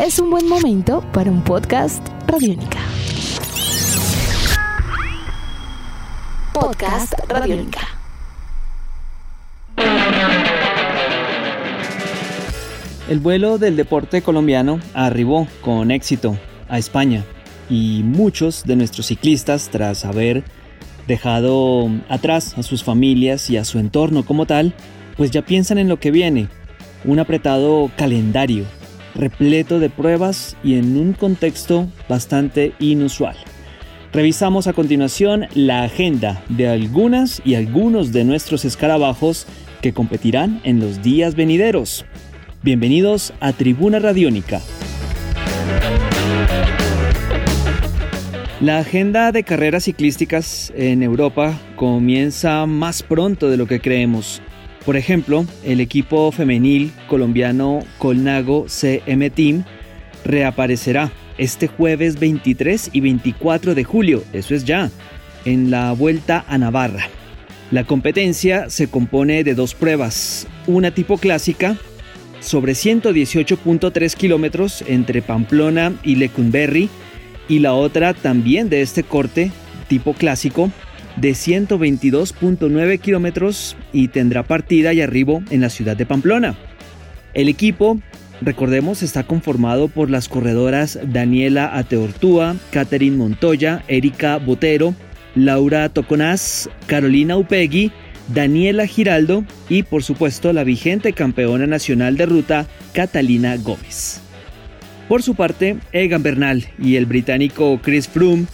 es 0.00 0.18
un 0.18 0.30
buen 0.30 0.48
momento 0.48 1.04
para 1.12 1.30
un 1.30 1.42
podcast 1.44 2.02
Radiónica. 2.26 2.78
Podcast 6.54 7.12
Radiónica. 7.28 7.80
El 13.10 13.20
vuelo 13.20 13.58
del 13.58 13.76
deporte 13.76 14.22
colombiano 14.22 14.80
arribó 14.94 15.46
con 15.60 15.90
éxito 15.90 16.38
a 16.70 16.78
España 16.78 17.22
y 17.68 18.00
muchos 18.02 18.64
de 18.64 18.76
nuestros 18.76 19.06
ciclistas, 19.06 19.68
tras 19.68 20.06
haber 20.06 20.44
dejado 21.06 21.90
atrás 22.08 22.56
a 22.56 22.62
sus 22.62 22.82
familias 22.82 23.50
y 23.50 23.58
a 23.58 23.66
su 23.66 23.78
entorno 23.78 24.24
como 24.24 24.46
tal, 24.46 24.72
pues 25.18 25.30
ya 25.30 25.42
piensan 25.42 25.76
en 25.76 25.88
lo 25.90 26.00
que 26.00 26.10
viene, 26.10 26.48
un 27.04 27.18
apretado 27.18 27.90
calendario 27.98 28.64
repleto 29.14 29.78
de 29.78 29.90
pruebas 29.90 30.56
y 30.62 30.74
en 30.74 30.96
un 30.96 31.12
contexto 31.12 31.88
bastante 32.08 32.72
inusual. 32.78 33.36
Revisamos 34.12 34.66
a 34.66 34.72
continuación 34.72 35.46
la 35.54 35.84
agenda 35.84 36.42
de 36.48 36.68
algunas 36.68 37.40
y 37.44 37.54
algunos 37.54 38.12
de 38.12 38.24
nuestros 38.24 38.64
escarabajos 38.64 39.46
que 39.80 39.92
competirán 39.92 40.60
en 40.64 40.80
los 40.80 41.02
días 41.02 41.34
venideros. 41.36 42.04
Bienvenidos 42.62 43.32
a 43.40 43.52
Tribuna 43.52 44.00
Radiónica. 44.00 44.60
La 48.60 48.78
agenda 48.78 49.32
de 49.32 49.42
carreras 49.42 49.84
ciclísticas 49.84 50.70
en 50.76 51.02
Europa 51.02 51.58
comienza 51.76 52.66
más 52.66 53.02
pronto 53.02 53.48
de 53.48 53.56
lo 53.56 53.66
que 53.66 53.80
creemos. 53.80 54.42
Por 54.84 54.96
ejemplo, 54.96 55.44
el 55.64 55.80
equipo 55.80 56.32
femenil 56.32 56.92
colombiano 57.06 57.80
Colnago 57.98 58.66
CM 58.68 59.30
Team 59.30 59.64
reaparecerá 60.24 61.12
este 61.38 61.68
jueves 61.68 62.18
23 62.18 62.90
y 62.92 63.00
24 63.00 63.74
de 63.74 63.84
julio, 63.84 64.24
eso 64.32 64.54
es 64.54 64.64
ya, 64.64 64.90
en 65.44 65.70
la 65.70 65.92
Vuelta 65.92 66.44
a 66.48 66.58
Navarra. 66.58 67.08
La 67.70 67.84
competencia 67.84 68.68
se 68.68 68.88
compone 68.88 69.44
de 69.44 69.54
dos 69.54 69.74
pruebas, 69.74 70.46
una 70.66 70.90
tipo 70.90 71.18
clásica 71.18 71.76
sobre 72.40 72.72
118.3 72.72 74.14
kilómetros 74.14 74.82
entre 74.86 75.22
Pamplona 75.22 75.92
y 76.02 76.16
Lecumberri 76.16 76.88
y 77.48 77.58
la 77.60 77.74
otra 77.74 78.14
también 78.14 78.68
de 78.70 78.82
este 78.82 79.02
corte 79.02 79.52
tipo 79.88 80.14
clásico 80.14 80.70
de 81.16 81.30
122.9 81.30 82.98
kilómetros 83.00 83.76
y 83.92 84.08
tendrá 84.08 84.42
partida 84.42 84.92
y 84.92 85.00
arribo 85.00 85.42
en 85.50 85.60
la 85.60 85.70
ciudad 85.70 85.96
de 85.96 86.06
Pamplona. 86.06 86.56
El 87.34 87.48
equipo, 87.48 88.00
recordemos, 88.40 89.02
está 89.02 89.24
conformado 89.24 89.88
por 89.88 90.10
las 90.10 90.28
corredoras 90.28 90.98
Daniela 91.04 91.76
Ateortúa, 91.76 92.56
Catherine 92.70 93.16
Montoya, 93.16 93.84
Erika 93.88 94.38
Botero, 94.38 94.94
Laura 95.34 95.88
Toconaz, 95.88 96.68
Carolina 96.86 97.36
Upegui, 97.36 97.92
Daniela 98.34 98.86
Giraldo 98.86 99.44
y 99.68 99.82
por 99.82 100.02
supuesto 100.02 100.52
la 100.52 100.64
vigente 100.64 101.12
campeona 101.12 101.66
nacional 101.66 102.16
de 102.16 102.26
ruta 102.26 102.66
Catalina 102.92 103.56
Gómez. 103.56 104.20
Por 105.08 105.22
su 105.22 105.34
parte, 105.34 105.76
Egan 105.92 106.22
Bernal 106.22 106.68
y 106.78 106.94
el 106.94 107.06
británico 107.06 107.80
Chris 107.82 108.06
Froome 108.06 108.46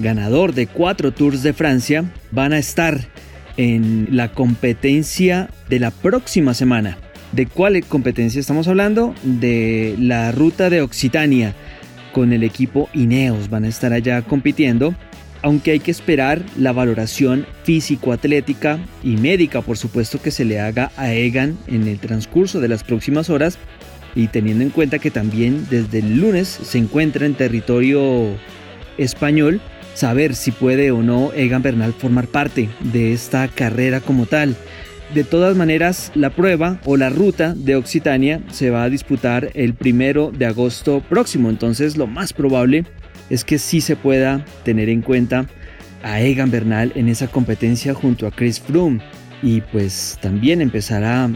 ganador 0.00 0.54
de 0.54 0.66
cuatro 0.66 1.12
Tours 1.12 1.42
de 1.42 1.52
Francia, 1.52 2.04
van 2.30 2.52
a 2.52 2.58
estar 2.58 3.08
en 3.56 4.08
la 4.10 4.32
competencia 4.32 5.50
de 5.68 5.78
la 5.80 5.90
próxima 5.90 6.54
semana. 6.54 6.98
¿De 7.32 7.46
cuál 7.46 7.84
competencia 7.84 8.40
estamos 8.40 8.66
hablando? 8.66 9.14
De 9.22 9.94
la 9.98 10.32
ruta 10.32 10.68
de 10.70 10.82
Occitania 10.82 11.54
con 12.12 12.32
el 12.32 12.42
equipo 12.42 12.88
Ineos. 12.92 13.50
Van 13.50 13.64
a 13.64 13.68
estar 13.68 13.92
allá 13.92 14.22
compitiendo, 14.22 14.94
aunque 15.42 15.70
hay 15.70 15.80
que 15.80 15.92
esperar 15.92 16.42
la 16.58 16.72
valoración 16.72 17.46
físico-atlética 17.64 18.78
y 19.04 19.16
médica, 19.16 19.62
por 19.62 19.76
supuesto, 19.76 20.20
que 20.20 20.30
se 20.30 20.44
le 20.44 20.58
haga 20.58 20.90
a 20.96 21.12
Egan 21.12 21.56
en 21.68 21.86
el 21.86 21.98
transcurso 21.98 22.60
de 22.60 22.68
las 22.68 22.82
próximas 22.82 23.30
horas. 23.30 23.58
Y 24.16 24.26
teniendo 24.26 24.64
en 24.64 24.70
cuenta 24.70 24.98
que 24.98 25.12
también 25.12 25.68
desde 25.70 26.00
el 26.00 26.18
lunes 26.18 26.48
se 26.48 26.78
encuentra 26.78 27.26
en 27.26 27.34
territorio 27.34 28.34
español, 28.98 29.60
saber 29.94 30.34
si 30.34 30.50
puede 30.50 30.90
o 30.90 31.02
no 31.02 31.32
Egan 31.32 31.62
Bernal 31.62 31.92
formar 31.92 32.26
parte 32.26 32.68
de 32.92 33.12
esta 33.12 33.48
carrera 33.48 34.00
como 34.00 34.26
tal. 34.26 34.56
De 35.14 35.24
todas 35.24 35.56
maneras, 35.56 36.12
la 36.14 36.30
prueba 36.30 36.80
o 36.84 36.96
la 36.96 37.10
ruta 37.10 37.54
de 37.54 37.74
Occitania 37.74 38.40
se 38.50 38.70
va 38.70 38.84
a 38.84 38.90
disputar 38.90 39.50
el 39.54 39.74
primero 39.74 40.30
de 40.30 40.46
agosto 40.46 41.02
próximo, 41.08 41.50
entonces 41.50 41.96
lo 41.96 42.06
más 42.06 42.32
probable 42.32 42.84
es 43.28 43.44
que 43.44 43.58
sí 43.58 43.80
se 43.80 43.96
pueda 43.96 44.44
tener 44.64 44.88
en 44.88 45.02
cuenta 45.02 45.46
a 46.02 46.20
Egan 46.20 46.50
Bernal 46.50 46.92
en 46.94 47.08
esa 47.08 47.26
competencia 47.28 47.92
junto 47.92 48.26
a 48.26 48.30
Chris 48.30 48.60
Froome 48.60 49.00
y 49.42 49.60
pues 49.60 50.18
también 50.20 50.60
empezar 50.60 51.04
a 51.04 51.30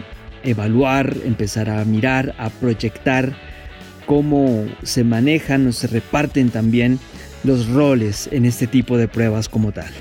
evaluar, 0.45 1.15
empezar 1.25 1.71
a 1.71 1.85
mirar, 1.85 2.35
a 2.39 2.51
proyectar 2.51 3.35
cómo 4.07 4.67
se 4.83 5.05
manejan 5.05 5.67
o 5.67 5.73
se 5.73 5.87
reparten 5.87 6.51
también 6.51 6.99
los 7.45 7.69
roles 7.69 8.29
en 8.33 8.47
este 8.47 8.67
tipo 8.67 8.97
de 8.97 9.07
pruebas 9.07 9.49
como 9.49 9.73
tal. 9.73 9.93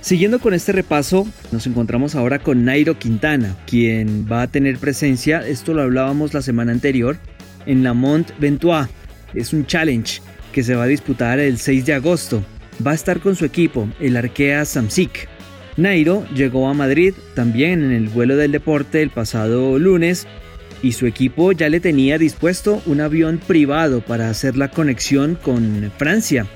Siguiendo 0.00 0.38
con 0.38 0.54
este 0.54 0.72
repaso, 0.72 1.26
nos 1.52 1.66
encontramos 1.66 2.14
ahora 2.14 2.38
con 2.38 2.64
Nairo 2.64 2.98
Quintana, 2.98 3.56
quien 3.66 4.26
va 4.30 4.42
a 4.42 4.46
tener 4.46 4.78
presencia, 4.78 5.46
esto 5.46 5.74
lo 5.74 5.82
hablábamos 5.82 6.32
la 6.32 6.40
semana 6.40 6.72
anterior, 6.72 7.18
en 7.66 7.82
la 7.82 7.92
Mont 7.92 8.30
Ventoux. 8.38 8.88
Es 9.34 9.52
un 9.52 9.66
challenge 9.66 10.22
que 10.52 10.62
se 10.62 10.74
va 10.74 10.84
a 10.84 10.86
disputar 10.88 11.40
el 11.40 11.58
6 11.58 11.84
de 11.84 11.94
agosto. 11.94 12.42
Va 12.84 12.92
a 12.92 12.94
estar 12.94 13.20
con 13.20 13.36
su 13.36 13.44
equipo, 13.44 13.88
el 14.00 14.16
Arkea 14.16 14.64
Samsic. 14.64 15.28
Nairo 15.76 16.26
llegó 16.34 16.68
a 16.68 16.74
Madrid 16.74 17.12
también 17.34 17.84
en 17.84 17.92
el 17.92 18.08
vuelo 18.08 18.36
del 18.36 18.52
deporte 18.52 19.02
el 19.02 19.10
pasado 19.10 19.78
lunes 19.78 20.26
y 20.82 20.92
su 20.92 21.06
equipo 21.06 21.52
ya 21.52 21.68
le 21.68 21.80
tenía 21.80 22.18
dispuesto 22.18 22.82
un 22.86 23.00
avión 23.00 23.38
privado 23.38 24.00
para 24.00 24.30
hacer 24.30 24.56
la 24.56 24.70
conexión 24.70 25.36
con 25.40 25.92
Francia. 25.96 26.46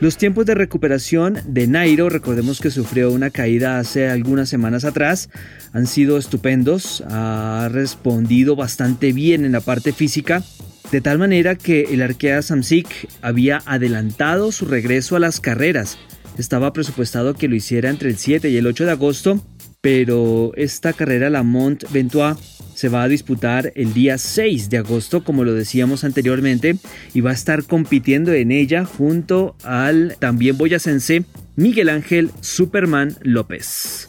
Los 0.00 0.18
tiempos 0.18 0.44
de 0.44 0.54
recuperación 0.54 1.38
de 1.46 1.66
Nairo, 1.66 2.10
recordemos 2.10 2.60
que 2.60 2.70
sufrió 2.70 3.10
una 3.10 3.30
caída 3.30 3.78
hace 3.78 4.08
algunas 4.08 4.48
semanas 4.48 4.84
atrás, 4.84 5.30
han 5.72 5.86
sido 5.86 6.18
estupendos, 6.18 7.02
ha 7.08 7.68
respondido 7.70 8.56
bastante 8.56 9.12
bien 9.12 9.44
en 9.44 9.52
la 9.52 9.60
parte 9.60 9.92
física, 9.92 10.42
de 10.90 11.00
tal 11.00 11.18
manera 11.18 11.54
que 11.54 11.88
el 11.92 12.02
Arkea 12.02 12.42
Samsic 12.42 13.08
había 13.22 13.62
adelantado 13.66 14.52
su 14.52 14.66
regreso 14.66 15.16
a 15.16 15.20
las 15.20 15.40
carreras. 15.40 15.96
Estaba 16.38 16.72
presupuestado 16.72 17.34
que 17.34 17.48
lo 17.48 17.54
hiciera 17.54 17.88
entre 17.88 18.10
el 18.10 18.18
7 18.18 18.50
y 18.50 18.56
el 18.56 18.66
8 18.66 18.84
de 18.84 18.90
agosto, 18.90 19.42
pero 19.80 20.52
esta 20.56 20.92
carrera, 20.92 21.30
la 21.30 21.42
Mont 21.42 21.84
Ventoux, 21.92 22.36
se 22.74 22.88
va 22.88 23.02
a 23.02 23.08
disputar 23.08 23.72
el 23.76 23.94
día 23.94 24.18
6 24.18 24.70
de 24.70 24.78
agosto, 24.78 25.24
como 25.24 25.44
lo 25.44 25.54
decíamos 25.54 26.04
anteriormente, 26.04 26.76
y 27.14 27.20
va 27.20 27.30
a 27.30 27.34
estar 27.34 27.64
compitiendo 27.64 28.32
en 28.32 28.52
ella 28.52 28.84
junto 28.84 29.56
al 29.62 30.16
también 30.18 30.58
boyacense 30.58 31.24
Miguel 31.56 31.88
Ángel 31.88 32.30
Superman 32.40 33.16
López. 33.22 34.08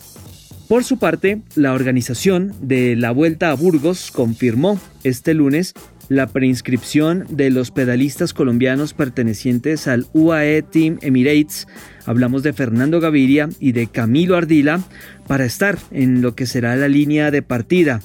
Por 0.68 0.84
su 0.84 0.98
parte, 0.98 1.42
la 1.56 1.74
organización 1.74 2.53
de 2.59 2.96
la 2.96 3.12
Vuelta 3.12 3.52
a 3.52 3.53
Burgos 3.53 4.09
confirmó 4.12 4.80
este 5.03 5.36
lunes 5.36 5.76
la 6.09 6.28
preinscripción 6.28 7.26
de 7.30 7.50
los 7.52 7.72
pedalistas 7.72 8.34
colombianos 8.34 8.94
pertenecientes 8.94 9.88
al 9.88 10.08
UAE 10.14 10.64
Team 10.64 10.97
Emirates, 11.02 11.68
hablamos 12.06 12.44
de 12.44 12.53
Fernando 12.53 13.00
Gaviria 13.00 13.50
y 13.59 13.72
de 13.72 13.88
Camilo 13.88 14.36
Ardila, 14.36 14.82
para 15.28 15.46
estar 15.46 15.78
en 15.92 16.22
lo 16.22 16.36
que 16.36 16.46
será 16.46 16.76
la 16.76 16.88
línea 16.88 17.32
de 17.32 17.42
partida 17.42 18.02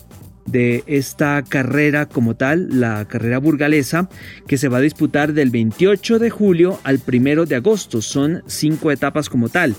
de 0.47 0.83
esta 0.87 1.43
carrera 1.43 2.07
como 2.07 2.35
tal, 2.37 2.81
la 2.81 3.07
carrera 3.07 3.39
burgalesa, 3.39 4.09
que 4.47 4.59
se 4.59 4.69
va 4.69 4.79
a 4.79 4.83
disputar 4.83 5.33
del 5.33 5.51
28 5.51 6.19
de 6.19 6.31
julio 6.31 6.81
al 6.85 7.01
1 7.07 7.47
de 7.47 7.57
agosto. 7.57 8.03
Son 8.03 8.43
cinco 8.47 8.91
etapas 8.91 9.29
como 9.29 9.49
tal. 9.49 9.75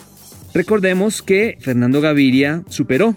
Recordemos 0.54 1.22
que 1.22 1.58
Fernando 1.60 2.02
Gaviria 2.02 2.64
superó 2.70 3.16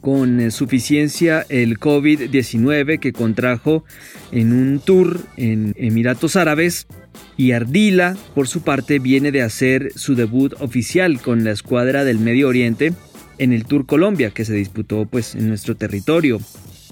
con 0.00 0.50
suficiencia 0.50 1.46
el 1.48 1.78
COVID-19 1.78 2.98
que 2.98 3.12
contrajo 3.12 3.84
en 4.32 4.52
un 4.52 4.78
tour 4.78 5.20
en 5.36 5.74
Emiratos 5.78 6.36
Árabes 6.36 6.86
y 7.36 7.52
Ardila, 7.52 8.16
por 8.34 8.46
su 8.46 8.62
parte, 8.62 8.98
viene 8.98 9.32
de 9.32 9.42
hacer 9.42 9.92
su 9.96 10.14
debut 10.14 10.54
oficial 10.60 11.20
con 11.20 11.42
la 11.42 11.52
escuadra 11.52 12.04
del 12.04 12.18
Medio 12.18 12.48
Oriente 12.48 12.92
en 13.38 13.52
el 13.52 13.64
Tour 13.64 13.86
Colombia 13.86 14.30
que 14.30 14.44
se 14.44 14.54
disputó 14.54 15.06
pues 15.06 15.34
en 15.34 15.48
nuestro 15.48 15.76
territorio. 15.76 16.38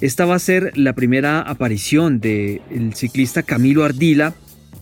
Esta 0.03 0.25
va 0.25 0.35
a 0.35 0.41
ser 0.41 0.77
la 0.77 0.95
primera 0.95 1.41
aparición 1.41 2.19
del 2.19 2.61
ciclista 2.93 3.45
Camilo 3.45 3.85
Ardila 3.85 4.35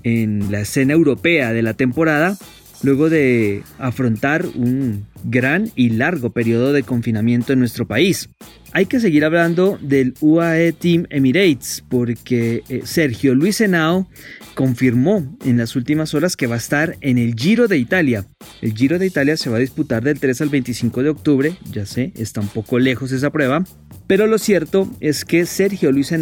en 0.02 0.50
la 0.50 0.60
escena 0.60 0.94
europea 0.94 1.52
de 1.52 1.60
la 1.60 1.74
temporada, 1.74 2.38
luego 2.82 3.10
de 3.10 3.62
afrontar 3.78 4.46
un 4.46 5.04
gran 5.22 5.72
y 5.76 5.90
largo 5.90 6.30
periodo 6.30 6.72
de 6.72 6.84
confinamiento 6.84 7.52
en 7.52 7.58
nuestro 7.58 7.86
país. 7.86 8.30
hay 8.72 8.86
que 8.86 8.98
seguir 8.98 9.26
hablando 9.26 9.78
del 9.82 10.14
UAE 10.22 10.72
Team 10.72 11.06
Emirates 11.10 11.84
porque 11.90 12.62
eh, 12.70 12.80
Sergio 12.84 13.34
Luis 13.34 13.60
Henao 13.60 14.08
confirmó 14.54 15.36
en 15.44 15.58
las 15.58 15.76
últimas 15.76 16.14
horas 16.14 16.34
que 16.34 16.46
va 16.46 16.54
a 16.54 16.58
estar 16.58 16.96
en 17.02 17.18
el 17.18 17.34
Giro 17.34 17.68
de 17.68 17.76
Italia. 17.76 18.24
El 18.62 18.72
Giro 18.72 18.98
de 18.98 19.04
Italia 19.04 19.36
se 19.36 19.50
va 19.50 19.58
a 19.58 19.60
disputar 19.60 20.02
del 20.02 20.18
3 20.18 20.40
al 20.40 20.48
25 20.48 21.02
de 21.02 21.10
octubre, 21.10 21.52
ya 21.70 21.84
sé, 21.84 22.14
está 22.16 22.40
un 22.40 22.48
poco 22.48 22.78
lejos 22.78 23.12
esa 23.12 23.28
prueba, 23.28 23.64
pero 24.10 24.26
lo 24.26 24.38
cierto 24.38 24.90
es 24.98 25.24
que 25.24 25.46
Sergio 25.46 25.92
Luis 25.92 26.12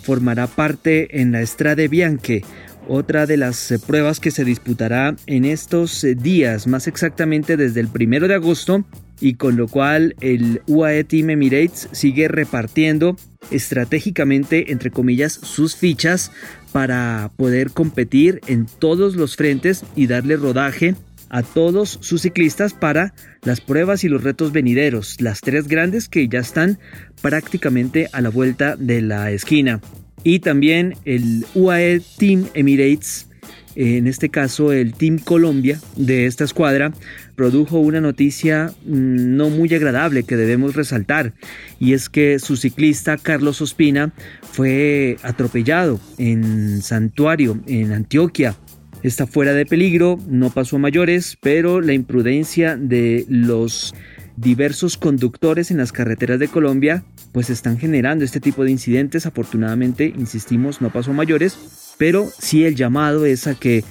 formará 0.00 0.46
parte 0.46 1.20
en 1.20 1.30
la 1.30 1.42
Estrade 1.42 1.86
Bianche, 1.88 2.42
otra 2.88 3.26
de 3.26 3.36
las 3.36 3.70
eh, 3.70 3.78
pruebas 3.78 4.18
que 4.18 4.30
se 4.30 4.46
disputará 4.46 5.14
en 5.26 5.44
estos 5.44 6.04
eh, 6.04 6.14
días, 6.14 6.66
más 6.66 6.86
exactamente 6.86 7.58
desde 7.58 7.80
el 7.80 7.90
1 7.94 8.28
de 8.28 8.34
agosto, 8.34 8.86
y 9.20 9.34
con 9.34 9.58
lo 9.58 9.68
cual 9.68 10.16
el 10.22 10.62
UAE 10.66 11.04
Team 11.04 11.28
Emirates 11.28 11.86
sigue 11.92 12.28
repartiendo 12.28 13.14
estratégicamente, 13.50 14.72
entre 14.72 14.90
comillas, 14.90 15.34
sus 15.34 15.76
fichas 15.76 16.32
para 16.72 17.30
poder 17.36 17.72
competir 17.72 18.40
en 18.46 18.64
todos 18.64 19.16
los 19.16 19.36
frentes 19.36 19.84
y 19.94 20.06
darle 20.06 20.38
rodaje 20.38 20.94
a 21.32 21.42
todos 21.42 21.98
sus 22.00 22.22
ciclistas 22.22 22.74
para 22.74 23.14
las 23.42 23.60
pruebas 23.60 24.04
y 24.04 24.08
los 24.08 24.22
retos 24.22 24.52
venideros, 24.52 25.20
las 25.20 25.40
tres 25.40 25.66
grandes 25.66 26.08
que 26.08 26.28
ya 26.28 26.38
están 26.38 26.78
prácticamente 27.20 28.08
a 28.12 28.20
la 28.20 28.28
vuelta 28.28 28.76
de 28.76 29.02
la 29.02 29.32
esquina. 29.32 29.80
Y 30.22 30.38
también 30.38 30.94
el 31.04 31.44
UAE 31.54 32.00
Team 32.18 32.46
Emirates 32.54 33.26
en 33.74 34.06
este 34.06 34.28
caso 34.28 34.72
el 34.72 34.94
Team 34.94 35.18
Colombia 35.18 35.80
de 35.96 36.26
esta 36.26 36.44
escuadra, 36.44 36.92
produjo 37.36 37.78
una 37.78 38.00
noticia 38.00 38.72
mm, 38.84 39.36
no 39.36 39.50
muy 39.50 39.72
agradable 39.74 40.24
que 40.24 40.36
debemos 40.36 40.74
resaltar, 40.76 41.32
y 41.80 41.94
es 41.94 42.08
que 42.08 42.38
su 42.38 42.56
ciclista 42.56 43.16
Carlos 43.16 43.60
Ospina 43.60 44.12
fue 44.42 45.16
atropellado 45.22 46.00
en 46.18 46.82
Santuario, 46.82 47.58
en 47.66 47.92
Antioquia. 47.92 48.56
Está 49.02 49.26
fuera 49.26 49.52
de 49.52 49.66
peligro, 49.66 50.18
no 50.28 50.50
pasó 50.50 50.76
a 50.76 50.78
mayores, 50.78 51.36
pero 51.40 51.80
la 51.80 51.92
imprudencia 51.92 52.76
de 52.76 53.24
los 53.28 53.94
diversos 54.36 54.96
conductores 54.96 55.70
en 55.70 55.78
las 55.78 55.92
carreteras 55.92 56.38
de 56.38 56.48
Colombia 56.48 57.04
pues 57.32 57.50
están 57.50 57.78
generando 57.78 58.24
este 58.24 58.40
tipo 58.40 58.62
de 58.62 58.70
incidentes. 58.70 59.26
Afortunadamente, 59.26 60.12
insistimos, 60.16 60.80
no 60.80 60.90
pasó 60.90 61.10
a 61.10 61.14
mayores, 61.14 61.94
pero 61.98 62.28
sí 62.38 62.64
el 62.64 62.76
llamado 62.76 63.26
es 63.26 63.46
a 63.46 63.54
que 63.54 63.84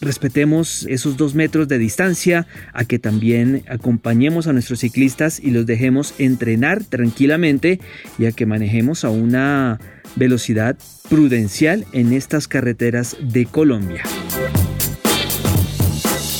respetemos 0.00 0.86
esos 0.88 1.16
dos 1.16 1.34
metros 1.34 1.68
de 1.68 1.78
distancia, 1.78 2.46
a 2.72 2.84
que 2.84 2.98
también 2.98 3.64
acompañemos 3.68 4.46
a 4.46 4.52
nuestros 4.52 4.80
ciclistas 4.80 5.40
y 5.40 5.50
los 5.50 5.66
dejemos 5.66 6.14
entrenar 6.18 6.84
tranquilamente 6.84 7.80
y 8.18 8.26
a 8.26 8.32
que 8.32 8.46
manejemos 8.46 9.04
a 9.04 9.10
una 9.10 9.80
velocidad 10.16 10.76
prudencial 11.08 11.84
en 11.92 12.12
estas 12.12 12.48
carreteras 12.48 13.16
de 13.20 13.46
Colombia. 13.46 14.02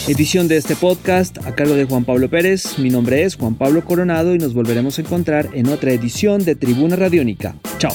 Edición 0.06 0.48
de 0.48 0.58
este 0.58 0.76
podcast 0.76 1.38
a 1.46 1.54
cargo 1.54 1.74
de 1.74 1.86
Juan 1.86 2.04
Pablo 2.04 2.28
Pérez. 2.28 2.78
Mi 2.78 2.90
nombre 2.90 3.22
es 3.22 3.36
Juan 3.36 3.54
Pablo 3.54 3.82
Coronado 3.84 4.34
y 4.34 4.38
nos 4.38 4.52
volveremos 4.52 4.98
a 4.98 5.02
encontrar 5.02 5.48
en 5.54 5.68
otra 5.68 5.92
edición 5.92 6.44
de 6.44 6.54
Tribuna 6.54 6.96
Radiónica. 6.96 7.54
Chao. 7.78 7.94